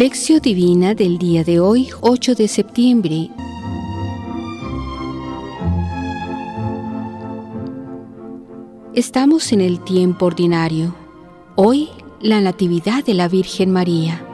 Lección 0.00 0.40
Divina 0.40 0.94
del 0.94 1.18
día 1.18 1.44
de 1.44 1.60
hoy, 1.60 1.90
8 2.00 2.34
de 2.34 2.48
septiembre. 2.48 3.28
Estamos 8.94 9.52
en 9.52 9.60
el 9.60 9.84
tiempo 9.84 10.24
ordinario. 10.24 10.94
Hoy, 11.54 11.90
la 12.18 12.40
Natividad 12.40 13.04
de 13.04 13.12
la 13.12 13.28
Virgen 13.28 13.72
María. 13.72 14.26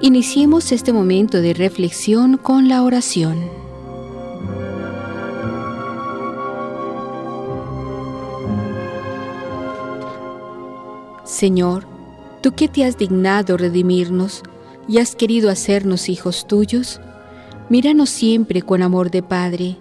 Iniciemos 0.00 0.72
este 0.72 0.92
momento 0.92 1.40
de 1.40 1.54
reflexión 1.54 2.36
con 2.36 2.68
la 2.68 2.82
oración. 2.82 3.59
Señor, 11.30 11.86
tú 12.42 12.52
que 12.56 12.66
te 12.66 12.84
has 12.84 12.98
dignado 12.98 13.56
redimirnos 13.56 14.42
y 14.88 14.98
has 14.98 15.14
querido 15.14 15.48
hacernos 15.48 16.08
hijos 16.08 16.48
tuyos, 16.48 17.00
míranos 17.68 18.10
siempre 18.10 18.62
con 18.62 18.82
amor 18.82 19.12
de 19.12 19.22
Padre 19.22 19.76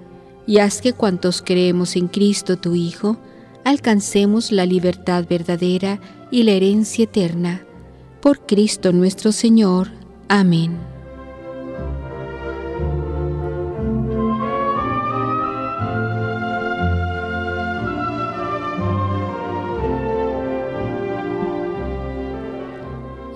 y 0.45 0.59
haz 0.59 0.79
que 0.79 0.93
cuantos 0.93 1.41
creemos 1.41 1.95
en 1.95 2.07
Cristo 2.07 2.57
tu 2.57 2.75
Hijo, 2.75 3.17
alcancemos 3.65 4.51
la 4.51 4.67
libertad 4.67 5.25
verdadera 5.27 5.99
y 6.29 6.43
la 6.43 6.51
herencia 6.51 7.05
eterna. 7.05 7.63
Por 8.21 8.45
Cristo 8.45 8.93
nuestro 8.93 9.31
Señor. 9.31 9.89
Amén. 10.27 10.77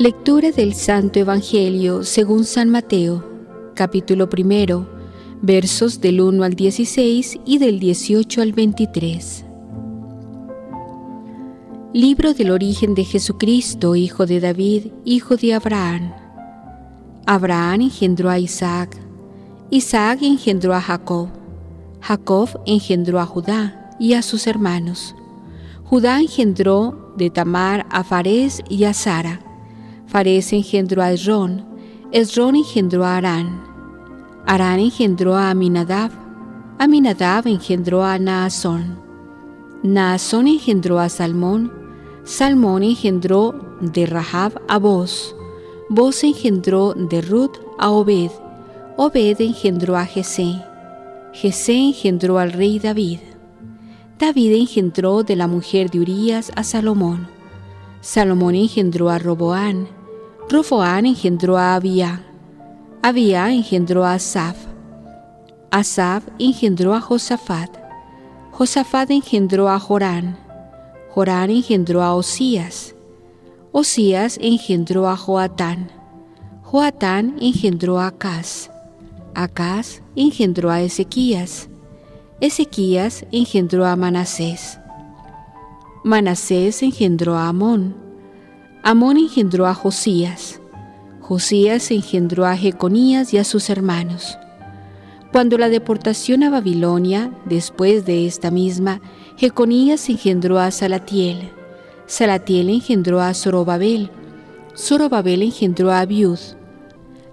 Lectura 0.03 0.51
del 0.51 0.73
Santo 0.73 1.19
Evangelio 1.19 2.03
según 2.03 2.43
San 2.43 2.67
Mateo, 2.67 3.23
capítulo 3.73 4.27
primero, 4.27 4.85
versos 5.41 6.01
del 6.01 6.19
1 6.19 6.43
al 6.43 6.55
16 6.55 7.39
y 7.45 7.57
del 7.57 7.79
18 7.79 8.41
al 8.41 8.51
23. 8.51 9.45
Libro 11.93 12.33
del 12.33 12.51
origen 12.51 12.95
de 12.95 13.05
Jesucristo, 13.05 13.95
hijo 13.95 14.25
de 14.25 14.41
David, 14.41 14.87
hijo 15.05 15.37
de 15.37 15.53
Abraham. 15.53 16.11
Abraham 17.25 17.83
engendró 17.83 18.29
a 18.29 18.39
Isaac, 18.39 18.97
Isaac 19.69 20.19
engendró 20.21 20.73
a 20.73 20.81
Jacob, 20.81 21.29
Jacob 22.01 22.49
engendró 22.65 23.21
a 23.21 23.25
Judá 23.25 23.95
y 24.01 24.15
a 24.15 24.21
sus 24.21 24.47
hermanos. 24.47 25.15
Judá 25.85 26.19
engendró 26.19 27.13
de 27.15 27.29
Tamar 27.29 27.85
a 27.89 28.03
Fares 28.03 28.61
y 28.67 28.83
a 28.83 28.93
Sara 28.93 29.39
Fares 30.13 30.53
engendró 30.53 31.01
a 31.01 31.11
Esrón, 31.11 31.65
Esrón 32.11 32.55
engendró 32.55 33.03
a 33.03 33.17
Arán, 33.17 33.63
Arán 34.45 34.79
engendró 34.79 35.33
a 35.33 35.49
Aminadab, 35.49 36.11
Aminadab 36.77 37.47
engendró 37.47 38.03
a 38.03 38.19
Naasón, 38.19 38.99
Naasón 39.81 40.47
engendró 40.47 40.99
a 40.99 41.09
Salmón, 41.09 41.73
Salmón 42.25 42.83
engendró 42.83 43.55
de 43.81 44.05
Rahab 44.05 44.61
a 44.67 44.77
Boz, 44.77 45.35
Boz 45.89 46.23
engendró 46.23 46.93
de 46.93 47.19
Ruth 47.21 47.57
a 47.79 47.89
Obed, 47.89 48.29
Obed 48.97 49.41
engendró 49.41 49.97
a 49.97 50.05
Jesé, 50.05 50.61
Jesé 51.33 51.73
engendró 51.73 52.37
al 52.37 52.51
rey 52.51 52.77
David, 52.77 53.17
David 54.19 54.61
engendró 54.61 55.23
de 55.23 55.35
la 55.35 55.47
mujer 55.47 55.89
de 55.89 56.01
Urías 56.01 56.51
a 56.55 56.63
Salomón, 56.63 57.27
Salomón 58.01 58.53
engendró 58.53 59.09
a 59.09 59.17
Roboán, 59.17 59.87
Rofoán 60.49 61.05
engendró 61.05 61.57
a 61.57 61.75
Abia, 61.75 62.21
Abia 63.01 63.49
engendró 63.51 64.03
a 64.03 64.13
Asaf, 64.13 64.57
Asaf 65.71 66.27
engendró 66.37 66.93
a 66.93 66.99
Josafat, 66.99 67.71
Josafat 68.51 69.09
engendró 69.09 69.69
a 69.69 69.79
Jorán, 69.79 70.37
Jorán 71.09 71.49
engendró 71.49 72.01
a 72.01 72.13
Osías, 72.13 72.93
Osías 73.71 74.37
engendró 74.41 75.07
a 75.07 75.15
Joatán, 75.15 75.89
Joatán 76.61 77.35
engendró 77.41 77.97
a 77.97 78.07
Acaz, 78.07 78.69
Acaz 79.33 80.01
engendró 80.15 80.69
a 80.69 80.81
Ezequías, 80.81 81.69
Ezequías 82.41 83.25
engendró 83.31 83.85
a 83.85 83.95
Manasés, 83.95 84.77
Manasés 86.03 86.83
engendró 86.83 87.35
a 87.35 87.47
Amón, 87.47 88.02
Amón 88.85 89.15
engendró 89.15 89.65
a 89.65 89.73
Josías, 89.73 90.59
Josías 91.21 91.89
engendró 91.89 92.45
a 92.45 92.57
Jeconías 92.57 93.33
y 93.33 93.37
a 93.37 93.45
sus 93.45 93.69
hermanos. 93.69 94.37
Cuando 95.31 95.57
la 95.57 95.69
deportación 95.69 96.43
a 96.43 96.49
Babilonia, 96.49 97.31
después 97.45 98.05
de 98.05 98.27
esta 98.27 98.51
misma, 98.51 98.99
Jeconías 99.37 100.09
engendró 100.09 100.59
a 100.59 100.69
Salatiel, 100.69 101.49
Salatiel 102.07 102.69
engendró 102.69 103.21
a 103.21 103.33
Zorobabel, 103.33 104.11
Zorobabel 104.75 105.43
engendró 105.43 105.89
a 105.89 106.01
Abiud, 106.01 106.39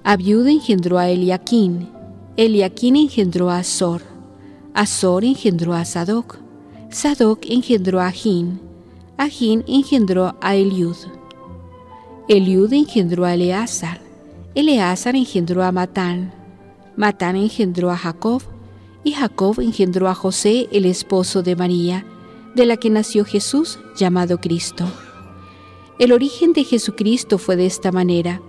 Abiud 0.04 0.46
engendró 0.46 0.98
a 0.98 1.08
Eliaquín, 1.08 1.88
Eliaquín 2.36 2.94
engendró 2.94 3.50
a 3.50 3.58
Azor, 3.58 4.02
Azor 4.72 5.24
engendró 5.24 5.74
a 5.74 5.84
Sadoc, 5.84 6.38
Sadoc 6.90 7.44
engendró 7.48 7.98
a 7.98 8.06
Ajín, 8.06 8.60
Ajín 9.16 9.64
engendró 9.66 10.36
a 10.40 10.54
Eliud. 10.54 11.19
Eliud 12.32 12.72
engendró 12.72 13.24
a 13.24 13.34
Eleazar, 13.34 14.00
Eleazar 14.54 15.16
engendró 15.16 15.64
a 15.64 15.72
Matán, 15.72 16.32
Matán 16.94 17.34
engendró 17.34 17.90
a 17.90 17.96
Jacob, 17.96 18.40
y 19.02 19.10
Jacob 19.10 19.58
engendró 19.58 20.08
a 20.08 20.14
José, 20.14 20.68
el 20.70 20.84
esposo 20.84 21.42
de 21.42 21.56
María, 21.56 22.06
de 22.54 22.66
la 22.66 22.76
que 22.76 22.88
nació 22.88 23.24
Jesús, 23.24 23.80
llamado 23.96 24.38
Cristo. 24.40 24.84
El 25.98 26.12
origen 26.12 26.52
de 26.52 26.62
Jesucristo 26.62 27.36
fue 27.36 27.56
de 27.56 27.66
esta 27.66 27.90
manera. 27.90 28.40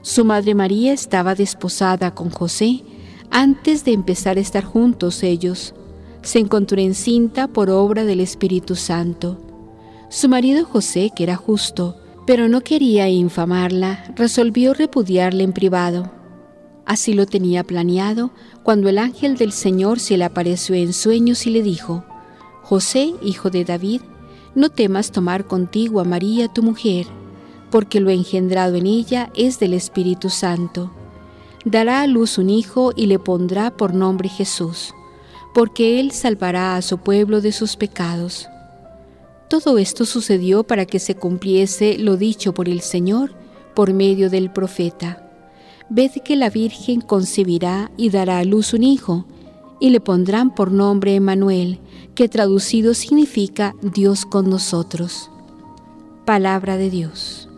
Su 0.00 0.24
madre 0.24 0.54
María 0.54 0.92
estaba 0.92 1.34
desposada 1.34 2.14
con 2.14 2.30
José 2.30 2.84
antes 3.32 3.84
de 3.84 3.94
empezar 3.94 4.36
a 4.36 4.42
estar 4.42 4.62
juntos 4.62 5.24
ellos. 5.24 5.74
Se 6.22 6.38
encontró 6.38 6.80
encinta 6.80 7.48
por 7.48 7.68
obra 7.68 8.04
del 8.04 8.20
Espíritu 8.20 8.76
Santo. 8.76 9.40
Su 10.08 10.28
marido 10.28 10.64
José, 10.64 11.10
que 11.16 11.24
era 11.24 11.34
justo, 11.34 11.96
pero 12.28 12.46
no 12.46 12.60
quería 12.60 13.08
infamarla, 13.08 14.04
resolvió 14.14 14.74
repudiarle 14.74 15.44
en 15.44 15.54
privado. 15.54 16.12
Así 16.84 17.14
lo 17.14 17.24
tenía 17.24 17.64
planeado 17.64 18.32
cuando 18.62 18.90
el 18.90 18.98
ángel 18.98 19.38
del 19.38 19.50
Señor 19.50 19.98
se 19.98 20.18
le 20.18 20.24
apareció 20.24 20.74
en 20.74 20.92
sueños 20.92 21.46
y 21.46 21.50
le 21.50 21.62
dijo, 21.62 22.04
José, 22.60 23.14
hijo 23.22 23.48
de 23.48 23.64
David, 23.64 24.02
no 24.54 24.68
temas 24.68 25.10
tomar 25.10 25.46
contigo 25.46 26.00
a 26.00 26.04
María 26.04 26.48
tu 26.48 26.62
mujer, 26.62 27.06
porque 27.70 27.98
lo 27.98 28.10
engendrado 28.10 28.74
en 28.74 28.84
ella 28.84 29.30
es 29.34 29.58
del 29.58 29.72
Espíritu 29.72 30.28
Santo. 30.28 30.92
Dará 31.64 32.02
a 32.02 32.06
luz 32.06 32.36
un 32.36 32.50
hijo 32.50 32.92
y 32.94 33.06
le 33.06 33.18
pondrá 33.18 33.74
por 33.74 33.94
nombre 33.94 34.28
Jesús, 34.28 34.92
porque 35.54 35.98
él 35.98 36.10
salvará 36.10 36.76
a 36.76 36.82
su 36.82 36.98
pueblo 36.98 37.40
de 37.40 37.52
sus 37.52 37.76
pecados. 37.76 38.50
Todo 39.48 39.78
esto 39.78 40.04
sucedió 40.04 40.64
para 40.64 40.84
que 40.84 40.98
se 40.98 41.14
cumpliese 41.14 41.96
lo 41.98 42.16
dicho 42.18 42.52
por 42.52 42.68
el 42.68 42.82
Señor 42.82 43.32
por 43.74 43.94
medio 43.94 44.28
del 44.28 44.50
profeta. 44.50 45.24
Ved 45.88 46.10
que 46.22 46.36
la 46.36 46.50
Virgen 46.50 47.00
concebirá 47.00 47.90
y 47.96 48.10
dará 48.10 48.38
a 48.38 48.44
luz 48.44 48.74
un 48.74 48.82
hijo, 48.82 49.24
y 49.80 49.90
le 49.90 50.00
pondrán 50.00 50.54
por 50.54 50.70
nombre 50.70 51.14
Emmanuel, 51.14 51.80
que 52.14 52.28
traducido 52.28 52.92
significa 52.92 53.74
Dios 53.80 54.26
con 54.26 54.50
nosotros. 54.50 55.30
Palabra 56.26 56.76
de 56.76 56.90
Dios. 56.90 57.48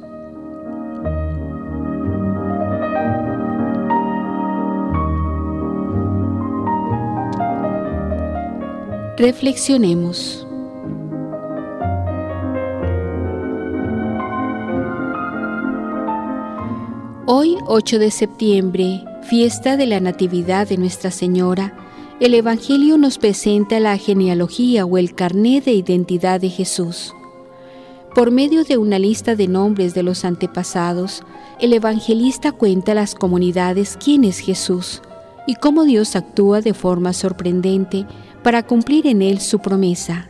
Reflexionemos. 9.16 10.46
Hoy, 17.32 17.59
8 17.69 18.00
de 18.00 18.11
septiembre, 18.11 19.05
fiesta 19.23 19.77
de 19.77 19.87
la 19.87 20.00
Natividad 20.00 20.69
de 20.69 20.77
Nuestra 20.77 21.12
Señora, 21.12 21.77
el 22.19 22.35
Evangelio 22.35 22.99
nos 22.99 23.19
presenta 23.19 23.79
la 23.79 23.97
genealogía 23.99 24.85
o 24.85 24.99
el 24.99 25.15
carné 25.15 25.61
de 25.61 25.71
identidad 25.71 26.41
de 26.41 26.49
Jesús. 26.49 27.15
Por 28.17 28.32
medio 28.32 28.65
de 28.65 28.79
una 28.79 28.99
lista 28.99 29.37
de 29.37 29.47
nombres 29.47 29.94
de 29.94 30.03
los 30.03 30.25
antepasados, 30.25 31.23
el 31.61 31.73
evangelista 31.73 32.50
cuenta 32.50 32.91
a 32.91 32.97
las 32.97 33.15
comunidades 33.15 33.97
quién 34.05 34.25
es 34.25 34.41
Jesús 34.41 35.00
y 35.47 35.55
cómo 35.55 35.85
Dios 35.85 36.17
actúa 36.17 36.61
de 36.62 36.75
forma 36.75 37.12
sorprendente 37.12 38.06
para 38.43 38.65
cumplir 38.65 39.06
en 39.06 39.23
él 39.23 39.41
su 39.41 39.61
promesa. 39.61 40.29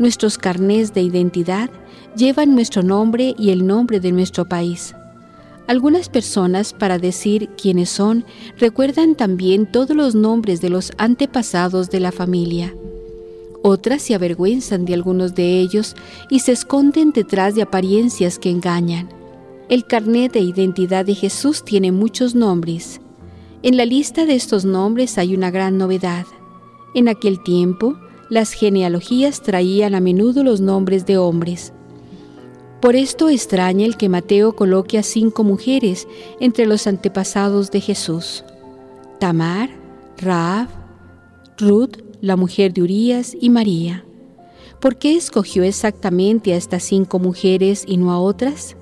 Nuestros 0.00 0.36
carnés 0.36 0.92
de 0.92 1.00
identidad 1.00 1.70
llevan 2.16 2.56
nuestro 2.56 2.82
nombre 2.82 3.36
y 3.38 3.50
el 3.50 3.64
nombre 3.64 4.00
de 4.00 4.10
nuestro 4.10 4.48
país. 4.48 4.96
Algunas 5.68 6.08
personas, 6.08 6.72
para 6.72 6.98
decir 6.98 7.50
quiénes 7.50 7.90
son, 7.90 8.24
recuerdan 8.56 9.14
también 9.14 9.70
todos 9.70 9.94
los 9.94 10.14
nombres 10.14 10.62
de 10.62 10.70
los 10.70 10.92
antepasados 10.96 11.90
de 11.90 12.00
la 12.00 12.10
familia. 12.10 12.74
Otras 13.62 14.00
se 14.00 14.14
avergüenzan 14.14 14.86
de 14.86 14.94
algunos 14.94 15.34
de 15.34 15.60
ellos 15.60 15.94
y 16.30 16.40
se 16.40 16.52
esconden 16.52 17.12
detrás 17.12 17.54
de 17.54 17.60
apariencias 17.60 18.38
que 18.38 18.48
engañan. 18.48 19.10
El 19.68 19.84
carnet 19.84 20.32
de 20.32 20.40
identidad 20.40 21.04
de 21.04 21.14
Jesús 21.14 21.62
tiene 21.62 21.92
muchos 21.92 22.34
nombres. 22.34 23.02
En 23.62 23.76
la 23.76 23.84
lista 23.84 24.24
de 24.24 24.36
estos 24.36 24.64
nombres 24.64 25.18
hay 25.18 25.34
una 25.34 25.50
gran 25.50 25.76
novedad. 25.76 26.24
En 26.94 27.08
aquel 27.08 27.42
tiempo, 27.42 27.98
las 28.30 28.52
genealogías 28.52 29.42
traían 29.42 29.94
a 29.94 30.00
menudo 30.00 30.44
los 30.44 30.62
nombres 30.62 31.04
de 31.04 31.18
hombres. 31.18 31.74
Por 32.80 32.94
esto 32.94 33.28
extraña 33.28 33.84
el 33.84 33.96
que 33.96 34.08
Mateo 34.08 34.54
coloque 34.54 34.98
a 34.98 35.02
cinco 35.02 35.42
mujeres 35.42 36.06
entre 36.38 36.64
los 36.64 36.86
antepasados 36.86 37.72
de 37.72 37.80
Jesús. 37.80 38.44
Tamar, 39.18 39.70
Raab, 40.16 40.68
Ruth, 41.58 41.96
la 42.20 42.36
mujer 42.36 42.72
de 42.72 42.82
Urías 42.82 43.36
y 43.40 43.50
María. 43.50 44.04
¿Por 44.80 44.96
qué 44.96 45.16
escogió 45.16 45.64
exactamente 45.64 46.54
a 46.54 46.56
estas 46.56 46.84
cinco 46.84 47.18
mujeres 47.18 47.82
y 47.84 47.96
no 47.96 48.12
a 48.12 48.20
otras? 48.20 48.76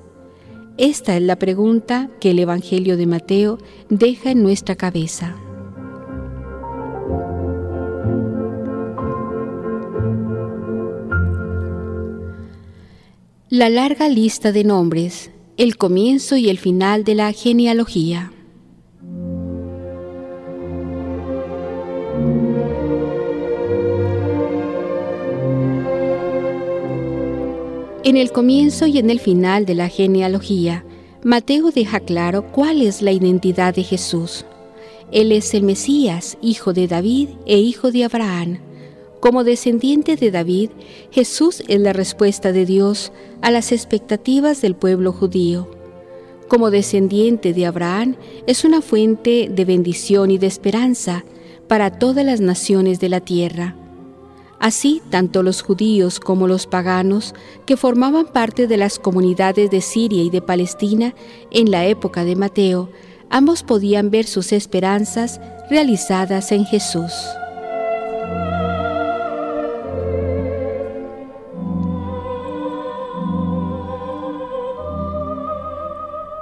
Esta 0.76 1.16
es 1.16 1.22
la 1.22 1.36
pregunta 1.36 2.10
que 2.20 2.32
el 2.32 2.38
Evangelio 2.38 2.98
de 2.98 3.06
Mateo 3.06 3.56
deja 3.88 4.30
en 4.30 4.42
nuestra 4.42 4.76
cabeza. 4.76 5.36
La 13.48 13.70
larga 13.70 14.08
lista 14.08 14.50
de 14.50 14.64
nombres, 14.64 15.30
el 15.56 15.76
comienzo 15.76 16.36
y 16.36 16.48
el 16.48 16.58
final 16.58 17.04
de 17.04 17.14
la 17.14 17.30
genealogía. 17.30 18.32
En 28.02 28.16
el 28.16 28.32
comienzo 28.32 28.88
y 28.88 28.98
en 28.98 29.10
el 29.10 29.20
final 29.20 29.64
de 29.64 29.76
la 29.76 29.88
genealogía, 29.90 30.84
Mateo 31.22 31.70
deja 31.70 32.00
claro 32.00 32.50
cuál 32.50 32.82
es 32.82 33.00
la 33.00 33.12
identidad 33.12 33.72
de 33.76 33.84
Jesús. 33.84 34.44
Él 35.12 35.30
es 35.30 35.54
el 35.54 35.62
Mesías, 35.62 36.36
hijo 36.42 36.72
de 36.72 36.88
David 36.88 37.28
e 37.46 37.58
hijo 37.58 37.92
de 37.92 38.02
Abraham, 38.02 38.58
como 39.20 39.44
descendiente 39.44 40.16
de 40.16 40.30
David, 40.30 40.70
Jesús 41.10 41.62
es 41.68 41.80
la 41.80 41.92
respuesta 41.92 42.52
de 42.52 42.66
Dios 42.66 43.12
a 43.40 43.50
las 43.50 43.72
expectativas 43.72 44.60
del 44.60 44.74
pueblo 44.74 45.12
judío. 45.12 45.68
Como 46.48 46.70
descendiente 46.70 47.52
de 47.52 47.66
Abraham, 47.66 48.16
es 48.46 48.64
una 48.64 48.82
fuente 48.82 49.48
de 49.50 49.64
bendición 49.64 50.30
y 50.30 50.38
de 50.38 50.46
esperanza 50.46 51.24
para 51.66 51.98
todas 51.98 52.24
las 52.24 52.40
naciones 52.40 53.00
de 53.00 53.08
la 53.08 53.20
tierra. 53.20 53.74
Así, 54.58 55.02
tanto 55.10 55.42
los 55.42 55.62
judíos 55.62 56.20
como 56.20 56.46
los 56.46 56.66
paganos, 56.66 57.34
que 57.66 57.76
formaban 57.76 58.26
parte 58.26 58.66
de 58.66 58.76
las 58.76 58.98
comunidades 58.98 59.70
de 59.70 59.80
Siria 59.80 60.22
y 60.22 60.30
de 60.30 60.40
Palestina 60.40 61.14
en 61.50 61.70
la 61.70 61.86
época 61.86 62.24
de 62.24 62.36
Mateo, 62.36 62.90
ambos 63.28 63.62
podían 63.62 64.10
ver 64.10 64.26
sus 64.26 64.52
esperanzas 64.52 65.40
realizadas 65.68 66.52
en 66.52 66.64
Jesús. 66.64 67.12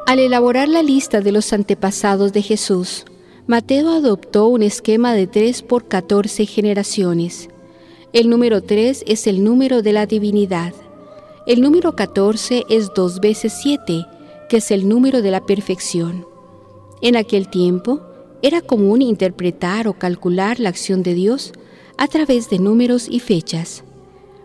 Al 0.06 0.18
elaborar 0.18 0.68
la 0.68 0.82
lista 0.82 1.22
de 1.22 1.32
los 1.32 1.54
antepasados 1.54 2.34
de 2.34 2.42
Jesús, 2.42 3.06
Mateo 3.46 3.88
adoptó 3.88 4.48
un 4.48 4.62
esquema 4.62 5.14
de 5.14 5.26
3 5.26 5.62
por 5.62 5.88
14 5.88 6.44
generaciones. 6.44 7.48
El 8.12 8.28
número 8.28 8.62
3 8.62 9.04
es 9.06 9.26
el 9.26 9.42
número 9.42 9.80
de 9.80 9.94
la 9.94 10.04
divinidad. 10.04 10.74
El 11.46 11.62
número 11.62 11.96
14 11.96 12.64
es 12.68 12.92
2 12.94 13.20
veces 13.20 13.54
7, 13.62 14.04
que 14.50 14.58
es 14.58 14.70
el 14.70 14.90
número 14.90 15.22
de 15.22 15.30
la 15.30 15.46
perfección. 15.46 16.26
En 17.00 17.16
aquel 17.16 17.48
tiempo, 17.48 18.02
era 18.42 18.60
común 18.60 19.00
interpretar 19.00 19.88
o 19.88 19.94
calcular 19.94 20.60
la 20.60 20.68
acción 20.68 21.02
de 21.02 21.14
Dios 21.14 21.54
a 21.96 22.08
través 22.08 22.50
de 22.50 22.58
números 22.58 23.08
y 23.10 23.20
fechas. 23.20 23.84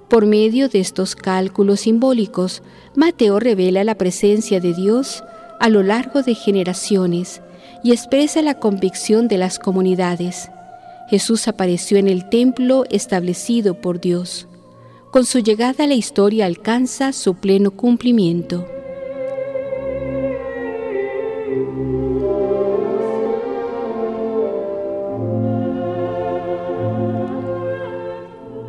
Por 0.08 0.26
medio 0.26 0.70
de 0.70 0.80
estos 0.80 1.18
cálculos 1.18 1.82
simbólicos, 1.82 2.64
Mateo 2.96 3.42
revela 3.42 3.84
la 3.84 3.96
presencia 3.96 4.62
de 4.62 4.74
Dios 4.74 5.22
a 5.60 5.70
lo 5.70 5.84
largo 5.84 6.24
de 6.24 6.36
generaciones 6.36 7.42
y 7.84 7.92
expresa 7.92 8.42
la 8.42 8.56
convicción 8.56 9.28
de 9.28 9.38
las 9.38 9.60
comunidades. 9.60 10.50
Jesús 11.10 11.48
apareció 11.48 11.98
en 11.98 12.08
el 12.08 12.30
templo 12.30 12.86
establecido 12.90 13.76
por 13.76 14.00
Dios. 14.00 14.48
Con 15.12 15.26
su 15.26 15.40
llegada 15.40 15.88
la 15.88 15.96
historia 15.96 16.46
alcanza 16.46 17.14
su 17.14 17.36
pleno 17.36 17.72
cumplimiento. 17.72 18.68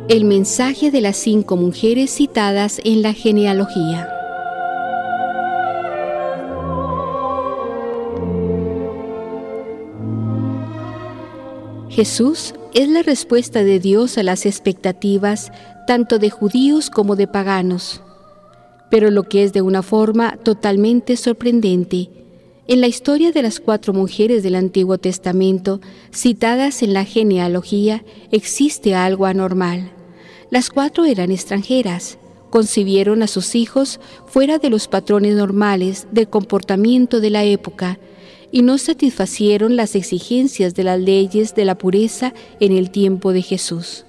El 0.09 0.25
mensaje 0.25 0.91
de 0.91 0.99
las 0.99 1.15
cinco 1.15 1.55
mujeres 1.55 2.11
citadas 2.11 2.81
en 2.83 3.01
la 3.01 3.13
genealogía. 3.13 4.09
Jesús 11.91 12.53
es 12.73 12.87
la 12.87 13.03
respuesta 13.03 13.65
de 13.65 13.79
Dios 13.79 14.17
a 14.17 14.23
las 14.23 14.45
expectativas 14.45 15.51
tanto 15.87 16.19
de 16.19 16.29
judíos 16.29 16.89
como 16.89 17.17
de 17.17 17.27
paganos. 17.27 18.01
Pero 18.89 19.11
lo 19.11 19.23
que 19.23 19.43
es 19.43 19.51
de 19.51 19.61
una 19.61 19.83
forma 19.83 20.37
totalmente 20.37 21.17
sorprendente, 21.17 22.09
en 22.69 22.79
la 22.79 22.87
historia 22.87 23.33
de 23.33 23.41
las 23.41 23.59
cuatro 23.59 23.91
mujeres 23.91 24.41
del 24.41 24.55
Antiguo 24.55 24.99
Testamento 24.99 25.81
citadas 26.13 26.81
en 26.81 26.93
la 26.93 27.03
genealogía 27.03 28.05
existe 28.31 28.95
algo 28.95 29.25
anormal. 29.25 29.91
Las 30.49 30.69
cuatro 30.69 31.03
eran 31.03 31.29
extranjeras, 31.29 32.17
concibieron 32.49 33.21
a 33.21 33.27
sus 33.27 33.53
hijos 33.53 33.99
fuera 34.27 34.59
de 34.59 34.69
los 34.69 34.87
patrones 34.87 35.35
normales 35.35 36.07
de 36.13 36.25
comportamiento 36.25 37.19
de 37.19 37.31
la 37.31 37.43
época, 37.43 37.99
y 38.51 38.61
no 38.61 38.77
satisfacieron 38.77 39.75
las 39.75 39.95
exigencias 39.95 40.75
de 40.75 40.83
las 40.83 40.99
leyes 40.99 41.55
de 41.55 41.65
la 41.65 41.77
pureza 41.77 42.33
en 42.59 42.75
el 42.75 42.91
tiempo 42.91 43.31
de 43.33 43.41
Jesús. 43.41 44.05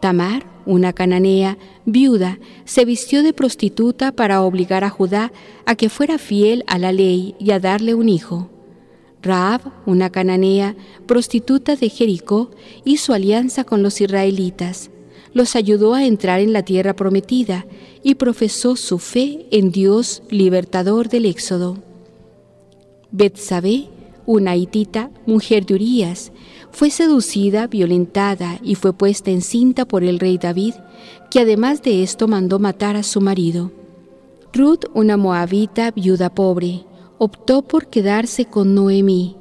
Tamar, 0.00 0.46
una 0.66 0.92
cananea, 0.92 1.58
viuda, 1.86 2.38
se 2.64 2.84
vistió 2.84 3.22
de 3.22 3.32
prostituta 3.32 4.12
para 4.12 4.42
obligar 4.42 4.82
a 4.82 4.90
Judá 4.90 5.32
a 5.64 5.76
que 5.76 5.88
fuera 5.88 6.18
fiel 6.18 6.64
a 6.66 6.78
la 6.78 6.92
ley 6.92 7.36
y 7.38 7.52
a 7.52 7.60
darle 7.60 7.94
un 7.94 8.08
hijo. 8.08 8.50
Raab, 9.22 9.60
una 9.86 10.10
cananea, 10.10 10.74
prostituta 11.06 11.76
de 11.76 11.88
Jericó, 11.88 12.50
hizo 12.84 13.14
alianza 13.14 13.62
con 13.62 13.84
los 13.84 14.00
israelitas, 14.00 14.90
los 15.32 15.54
ayudó 15.54 15.94
a 15.94 16.04
entrar 16.04 16.40
en 16.40 16.52
la 16.52 16.64
tierra 16.64 16.94
prometida 16.94 17.66
y 18.02 18.16
profesó 18.16 18.74
su 18.74 18.98
fe 18.98 19.46
en 19.52 19.70
Dios 19.70 20.22
libertador 20.28 21.08
del 21.08 21.26
Éxodo. 21.26 21.91
Betsabé, 23.12 23.88
una 24.24 24.56
hitita, 24.56 25.10
mujer 25.26 25.66
de 25.66 25.74
Urías, 25.74 26.32
fue 26.70 26.90
seducida, 26.90 27.66
violentada 27.66 28.58
y 28.62 28.74
fue 28.74 28.94
puesta 28.94 29.30
encinta 29.30 29.84
por 29.84 30.02
el 30.02 30.18
rey 30.18 30.38
David, 30.38 30.74
que 31.30 31.40
además 31.40 31.82
de 31.82 32.02
esto 32.02 32.26
mandó 32.26 32.58
matar 32.58 32.96
a 32.96 33.02
su 33.02 33.20
marido. 33.20 33.70
Ruth, 34.54 34.86
una 34.94 35.18
moabita 35.18 35.90
viuda 35.90 36.34
pobre, 36.34 36.84
optó 37.18 37.60
por 37.62 37.88
quedarse 37.88 38.46
con 38.46 38.74
Noemí 38.74 39.36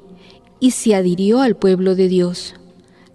y 0.60 0.72
se 0.72 0.94
adhirió 0.94 1.40
al 1.40 1.56
pueblo 1.56 1.96
de 1.96 2.10
Dios. 2.10 2.56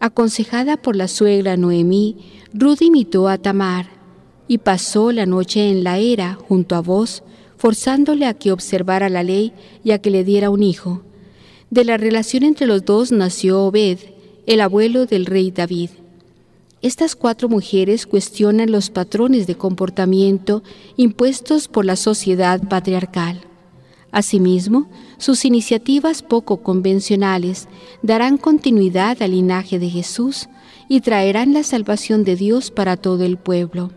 Aconsejada 0.01 0.79
por 0.79 0.97
la 0.97 1.09
suegra 1.09 1.59
Noemí, 1.59 2.17
Ruth 2.55 2.81
imitó 2.81 3.29
a 3.29 3.37
Tamar 3.37 3.87
y 4.49 4.59
pasó 4.59 5.13
la 5.13 5.27
noche 5.27 5.71
en 5.71 5.85
la 5.85 5.99
era 5.99 6.35
junto 6.35 6.77
a 6.77 6.81
vos, 6.81 7.23
forzándole 7.67 8.27
a 8.27 8.35
que 8.35 8.53
observara 8.53 9.09
la 9.09 9.25
ley 9.25 9.53
y 9.83 9.91
a 9.91 9.99
que 9.99 10.09
le 10.09 10.23
diera 10.23 10.51
un 10.51 10.63
hijo. 10.63 11.03
De 11.69 11.85
la 11.85 11.97
relación 11.97 12.45
entre 12.45 12.65
los 12.65 12.85
dos 12.85 13.11
nació 13.11 13.65
Obed, 13.65 13.99
el 14.47 14.61
abuelo 14.61 15.05
del 15.05 15.27
rey 15.27 15.51
David. 15.51 15.91
Estas 16.81 17.17
cuatro 17.17 17.49
mujeres 17.49 18.07
cuestionan 18.07 18.71
los 18.71 18.91
patrones 18.91 19.49
de 19.49 19.57
comportamiento 19.57 20.63
impuestos 20.97 21.67
por 21.67 21.85
la 21.85 21.97
sociedad 21.97 22.63
patriarcal. 22.69 23.41
Asimismo, 24.13 24.89
sus 25.19 25.45
iniciativas 25.45 26.23
poco 26.23 26.59
convencionales 26.59 27.67
darán 28.01 28.37
continuidad 28.37 29.21
al 29.21 29.33
linaje 29.33 29.81
de 29.81 29.91
Jesús 29.91 30.49
y 30.89 31.01
traerán 31.01 31.53
la 31.53 31.65
salvación 31.65 32.23
de 32.23 32.37
Dios 32.37 32.71
para 32.71 32.97
todo 32.97 33.25
el 33.25 33.39
pueblo. 33.39 33.91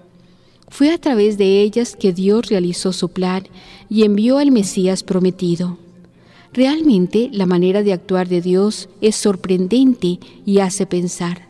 Fue 0.70 0.92
a 0.92 0.98
través 0.98 1.38
de 1.38 1.62
ellas 1.62 1.96
que 1.96 2.14
Dios 2.14 2.48
realizó 2.48 2.94
su 2.94 3.10
plan 3.10 3.44
y 3.90 4.04
envió 4.04 4.38
al 4.38 4.52
Mesías 4.52 5.04
prometido. 5.04 5.78
Realmente 6.54 7.30
la 7.32 7.46
manera 7.46 7.84
de 7.84 7.94
actuar 7.94 8.28
de 8.28 8.42
Dios 8.42 8.90
es 9.02 9.16
sorprendente 9.16 10.20
y 10.46 10.60
hace 10.60 10.86
pensar. 10.86 11.48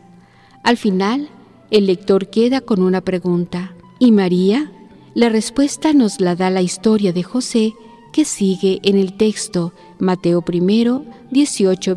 Al 0.62 0.76
final, 0.76 1.28
el 1.70 1.86
lector 1.86 2.28
queda 2.28 2.60
con 2.60 2.82
una 2.82 3.00
pregunta. 3.00 3.74
¿Y 3.98 4.12
María? 4.12 4.72
La 5.14 5.28
respuesta 5.28 5.92
nos 5.92 6.20
la 6.20 6.36
da 6.36 6.50
la 6.50 6.62
historia 6.62 7.12
de 7.12 7.22
José 7.22 7.74
que 8.12 8.24
sigue 8.24 8.80
en 8.82 8.98
el 8.98 9.16
texto 9.16 9.72
Mateo 9.98 10.44
I, 10.52 10.84
18, 11.30 11.96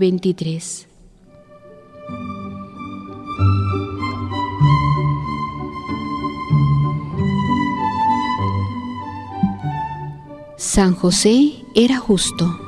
San 10.76 10.96
José 10.96 11.54
era 11.76 12.00
justo. 12.00 12.60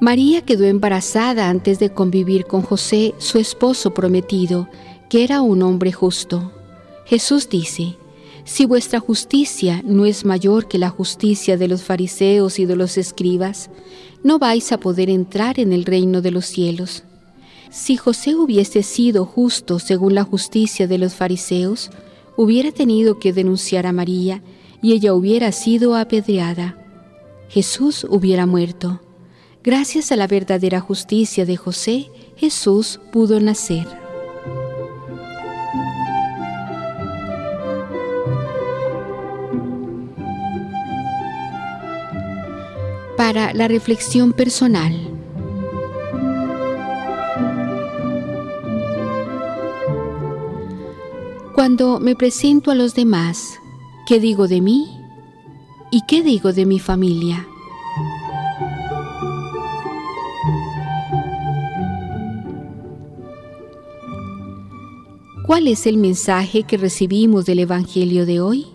María 0.00 0.42
quedó 0.42 0.62
embarazada 0.62 1.48
antes 1.48 1.80
de 1.80 1.92
convivir 1.92 2.46
con 2.46 2.62
José, 2.62 3.16
su 3.18 3.38
esposo 3.38 3.92
prometido, 3.92 4.68
que 5.10 5.24
era 5.24 5.42
un 5.42 5.60
hombre 5.62 5.90
justo. 5.90 6.52
Jesús 7.06 7.48
dice, 7.48 7.96
si 8.44 8.66
vuestra 8.66 9.00
justicia 9.00 9.82
no 9.84 10.06
es 10.06 10.24
mayor 10.24 10.68
que 10.68 10.78
la 10.78 10.90
justicia 10.90 11.56
de 11.56 11.66
los 11.66 11.82
fariseos 11.82 12.60
y 12.60 12.64
de 12.64 12.76
los 12.76 12.96
escribas, 12.96 13.70
no 14.22 14.38
vais 14.38 14.70
a 14.70 14.78
poder 14.78 15.10
entrar 15.10 15.58
en 15.58 15.72
el 15.72 15.84
reino 15.84 16.22
de 16.22 16.30
los 16.30 16.46
cielos. 16.46 17.02
Si 17.74 17.96
José 17.96 18.36
hubiese 18.36 18.84
sido 18.84 19.26
justo 19.26 19.80
según 19.80 20.14
la 20.14 20.22
justicia 20.22 20.86
de 20.86 20.96
los 20.96 21.16
fariseos, 21.16 21.90
hubiera 22.36 22.70
tenido 22.70 23.18
que 23.18 23.32
denunciar 23.32 23.84
a 23.84 23.92
María 23.92 24.44
y 24.80 24.92
ella 24.92 25.12
hubiera 25.12 25.50
sido 25.50 25.96
apedreada. 25.96 26.78
Jesús 27.48 28.06
hubiera 28.08 28.46
muerto. 28.46 29.00
Gracias 29.64 30.12
a 30.12 30.16
la 30.16 30.28
verdadera 30.28 30.78
justicia 30.78 31.44
de 31.44 31.56
José, 31.56 32.12
Jesús 32.36 33.00
pudo 33.10 33.40
nacer. 33.40 33.88
Para 43.16 43.52
la 43.52 43.66
reflexión 43.66 44.32
personal. 44.32 45.13
Cuando 51.54 52.00
me 52.00 52.16
presento 52.16 52.72
a 52.72 52.74
los 52.74 52.96
demás, 52.96 53.60
¿qué 54.08 54.18
digo 54.18 54.48
de 54.48 54.60
mí? 54.60 54.88
¿Y 55.92 56.00
qué 56.08 56.20
digo 56.20 56.52
de 56.52 56.66
mi 56.66 56.80
familia? 56.80 57.46
¿Cuál 65.46 65.68
es 65.68 65.86
el 65.86 65.96
mensaje 65.96 66.64
que 66.64 66.76
recibimos 66.76 67.46
del 67.46 67.60
Evangelio 67.60 68.26
de 68.26 68.40
hoy? 68.40 68.66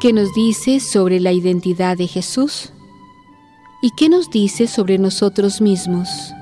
¿Qué 0.00 0.14
nos 0.14 0.32
dice 0.32 0.80
sobre 0.80 1.20
la 1.20 1.32
identidad 1.32 1.98
de 1.98 2.06
Jesús? 2.06 2.72
¿Y 3.80 3.90
qué 3.90 4.08
nos 4.08 4.28
dice 4.28 4.66
sobre 4.66 4.98
nosotros 4.98 5.60
mismos? 5.60 6.34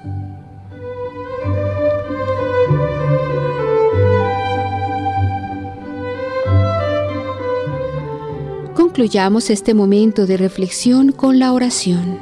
Concluyamos 8.74 9.50
este 9.50 9.74
momento 9.74 10.26
de 10.26 10.38
reflexión 10.38 11.12
con 11.12 11.38
la 11.38 11.52
oración. 11.52 12.18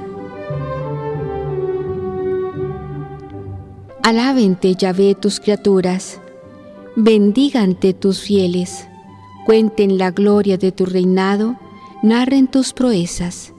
Alábente, 4.02 4.75
Yahvé, 4.75 5.14
tus 5.14 5.38
criaturas, 5.38 6.21
bendígante 6.97 7.94
tus 7.94 8.21
fieles, 8.21 8.88
cuenten 9.47 9.97
la 9.97 10.11
gloria 10.11 10.59
de 10.59 10.73
tu 10.73 10.87
reinado, 10.87 11.56
narren 12.02 12.49
tus 12.49 12.73
proezas. 12.73 13.54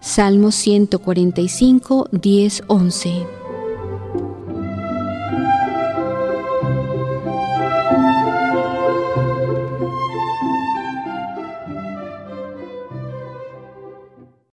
Salmo 0.00 0.50
145, 0.50 2.06
10, 2.12 2.62
11. 2.68 3.35